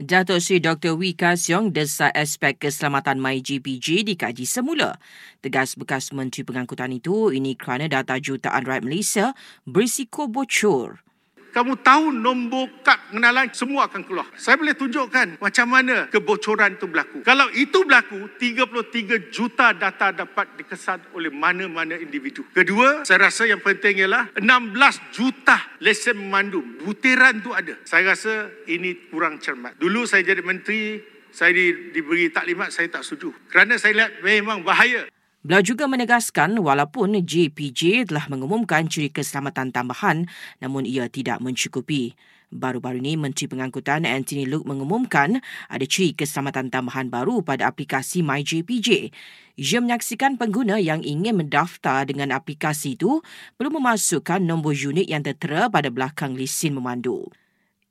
Datuk 0.00 0.40
Seri 0.40 0.64
Dr. 0.64 0.96
Wee 0.96 1.12
Ka 1.12 1.36
Siong 1.36 1.76
desa 1.76 2.08
aspek 2.16 2.56
keselamatan 2.56 3.20
MyGPG 3.20 4.08
dikaji 4.08 4.48
semula. 4.48 4.96
Tegas 5.44 5.76
bekas 5.76 6.08
Menteri 6.16 6.40
Pengangkutan 6.40 6.88
itu, 6.88 7.28
ini 7.28 7.52
kerana 7.52 7.84
data 7.84 8.16
jutaan 8.16 8.64
rakyat 8.64 8.80
Malaysia 8.80 9.36
berisiko 9.68 10.24
bocor 10.24 11.04
kamu 11.50 11.82
tahu 11.82 12.14
nombor 12.14 12.70
kad 12.86 13.10
pengenalan 13.10 13.50
semua 13.52 13.90
akan 13.90 14.02
keluar. 14.06 14.26
Saya 14.38 14.56
boleh 14.56 14.74
tunjukkan 14.74 15.42
macam 15.42 15.66
mana 15.66 16.06
kebocoran 16.08 16.78
itu 16.78 16.86
berlaku. 16.86 17.22
Kalau 17.26 17.46
itu 17.52 17.78
berlaku, 17.84 18.30
33 18.38 19.34
juta 19.34 19.74
data 19.74 20.14
dapat 20.14 20.56
dikesan 20.56 21.12
oleh 21.14 21.28
mana-mana 21.28 21.98
individu. 21.98 22.46
Kedua, 22.54 23.02
saya 23.02 23.28
rasa 23.28 23.46
yang 23.50 23.60
penting 23.60 24.06
ialah 24.06 24.30
16 24.38 25.14
juta 25.14 25.58
lesen 25.82 26.16
memandu. 26.16 26.62
Butiran 26.82 27.42
tu 27.42 27.50
ada. 27.52 27.74
Saya 27.82 28.14
rasa 28.14 28.48
ini 28.70 29.10
kurang 29.10 29.42
cermat. 29.42 29.76
Dulu 29.76 30.06
saya 30.06 30.22
jadi 30.22 30.42
menteri, 30.42 31.02
saya 31.30 31.54
diberi 31.94 32.30
taklimat, 32.30 32.74
saya 32.74 32.90
tak 32.90 33.06
setuju. 33.06 33.34
Kerana 33.50 33.78
saya 33.78 34.06
lihat 34.06 34.12
memang 34.22 34.62
bahaya. 34.66 35.06
Beliau 35.40 35.64
juga 35.64 35.88
menegaskan 35.88 36.60
walaupun 36.60 37.16
JPJ 37.24 38.12
telah 38.12 38.28
mengumumkan 38.28 38.84
ciri 38.92 39.08
keselamatan 39.08 39.72
tambahan 39.72 40.28
namun 40.60 40.84
ia 40.84 41.08
tidak 41.08 41.40
mencukupi. 41.40 42.12
Baru-baru 42.52 43.00
ini 43.00 43.16
Menteri 43.16 43.48
Pengangkutan 43.48 44.04
Anthony 44.04 44.44
Luke 44.44 44.68
mengumumkan 44.68 45.40
ada 45.72 45.86
ciri 45.88 46.12
keselamatan 46.12 46.68
tambahan 46.68 47.08
baru 47.08 47.40
pada 47.40 47.72
aplikasi 47.72 48.20
MyJPJ. 48.20 49.16
Ia 49.56 49.78
menyaksikan 49.80 50.36
pengguna 50.36 50.76
yang 50.76 51.00
ingin 51.00 51.40
mendaftar 51.40 52.04
dengan 52.04 52.36
aplikasi 52.36 53.00
itu 53.00 53.24
perlu 53.56 53.80
memasukkan 53.80 54.44
nombor 54.44 54.76
unit 54.76 55.08
yang 55.08 55.24
tertera 55.24 55.72
pada 55.72 55.88
belakang 55.88 56.36
lesen 56.36 56.76
memandu. 56.76 57.32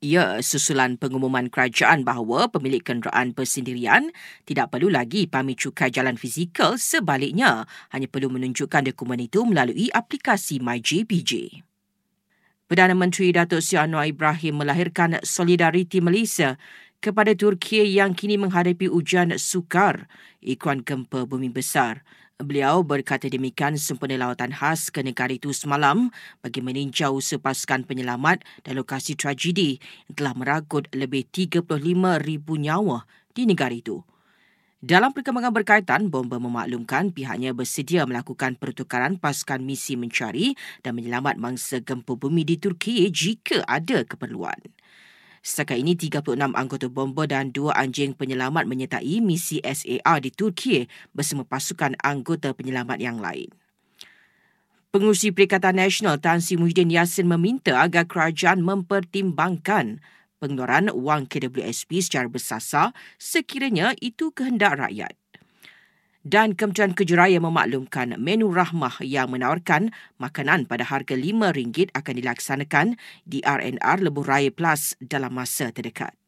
Ia 0.00 0.40
susulan 0.40 0.96
pengumuman 0.96 1.52
kerajaan 1.52 2.08
bahawa 2.08 2.48
pemilik 2.48 2.80
kenderaan 2.80 3.36
persendirian 3.36 4.08
tidak 4.48 4.72
perlu 4.72 4.88
lagi 4.88 5.28
pamit 5.28 5.60
cukai 5.60 5.92
jalan 5.92 6.16
fizikal 6.16 6.80
sebaliknya 6.80 7.68
hanya 7.92 8.08
perlu 8.08 8.32
menunjukkan 8.32 8.88
dokumen 8.88 9.20
itu 9.20 9.44
melalui 9.44 9.92
aplikasi 9.92 10.56
MyJPJ. 10.56 11.60
Perdana 12.64 12.96
Menteri 12.96 13.28
Datuk 13.36 13.60
Seri 13.60 13.76
Anwar 13.76 14.08
Ibrahim 14.08 14.64
melahirkan 14.64 15.20
Solidariti 15.20 16.00
Malaysia 16.00 16.56
kepada 17.00 17.32
Turki 17.32 17.80
yang 17.96 18.12
kini 18.12 18.36
menghadapi 18.36 18.86
ujian 18.92 19.32
sukar 19.40 20.04
ikuan 20.44 20.84
gempa 20.84 21.24
bumi 21.24 21.48
besar. 21.48 22.04
Beliau 22.40 22.80
berkata 22.80 23.28
demikian 23.28 23.76
sempena 23.76 24.16
lawatan 24.16 24.52
khas 24.52 24.88
ke 24.88 25.04
negara 25.04 25.28
itu 25.32 25.52
semalam 25.52 26.08
bagi 26.40 26.64
meninjau 26.64 27.20
sepasukan 27.20 27.84
penyelamat 27.84 28.40
dan 28.64 28.80
lokasi 28.80 29.12
tragedi 29.12 29.76
yang 30.08 30.14
telah 30.16 30.32
meragut 30.32 30.88
lebih 30.96 31.28
35,000 31.28 31.84
nyawa 32.56 33.04
di 33.36 33.44
negara 33.44 33.76
itu. 33.76 34.00
Dalam 34.80 35.12
perkembangan 35.12 35.52
berkaitan, 35.52 36.08
bomba 36.08 36.40
memaklumkan 36.40 37.12
pihaknya 37.12 37.52
bersedia 37.52 38.08
melakukan 38.08 38.56
pertukaran 38.56 39.20
pasukan 39.20 39.60
misi 39.60 39.92
mencari 39.92 40.56
dan 40.80 40.96
menyelamat 40.96 41.36
mangsa 41.36 41.84
gempa 41.84 42.16
bumi 42.16 42.48
di 42.48 42.56
Turki 42.56 43.04
jika 43.12 43.60
ada 43.68 44.00
keperluan. 44.08 44.79
Setakat 45.40 45.80
ini, 45.80 45.96
36 45.96 46.36
anggota 46.36 46.92
bomba 46.92 47.24
dan 47.24 47.48
dua 47.48 47.72
anjing 47.72 48.12
penyelamat 48.12 48.68
menyertai 48.68 49.24
misi 49.24 49.56
SAR 49.64 50.20
di 50.20 50.28
Turki 50.28 50.84
bersama 51.16 51.48
pasukan 51.48 51.96
anggota 52.04 52.52
penyelamat 52.52 53.00
yang 53.00 53.16
lain. 53.16 53.48
Pengurusi 54.90 55.30
Perikatan 55.30 55.78
Nasional 55.78 56.18
Tan 56.18 56.42
Sri 56.42 56.58
Muhyiddin 56.58 56.90
Yassin 56.90 57.30
meminta 57.30 57.78
agar 57.78 58.10
kerajaan 58.10 58.60
mempertimbangkan 58.60 60.02
pengeluaran 60.42 60.90
wang 60.92 61.30
KWSP 61.30 62.02
secara 62.02 62.26
bersasar 62.26 62.90
sekiranya 63.20 63.94
itu 64.02 64.34
kehendak 64.34 64.76
rakyat 64.82 65.19
dan 66.20 66.52
Kementerian 66.52 66.92
Kejuraya 66.92 67.40
memaklumkan 67.40 68.20
menu 68.20 68.52
rahmah 68.52 69.00
yang 69.00 69.32
menawarkan 69.32 69.88
makanan 70.20 70.68
pada 70.68 70.84
harga 70.84 71.16
RM5 71.16 71.96
akan 71.96 72.14
dilaksanakan 72.20 72.86
di 73.24 73.40
RNR 73.40 73.98
Lebuh 74.04 74.26
Raya 74.28 74.52
Plus 74.52 74.92
dalam 75.00 75.32
masa 75.32 75.72
terdekat. 75.72 76.19